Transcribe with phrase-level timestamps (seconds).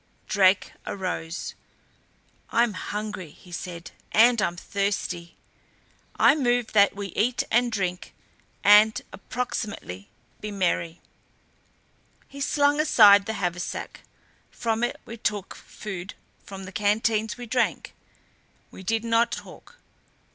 [0.25, 1.53] Drake arose.
[2.49, 5.35] "I'm hungry," he said, "and I'm thirsty.
[6.15, 8.15] I move that we eat and drink
[8.63, 10.09] and approximately
[10.39, 11.01] be merry."
[12.27, 14.01] He slung aside the haversack.
[14.49, 17.93] From it we took food; from the canteens we drank.
[18.71, 19.77] We did not talk.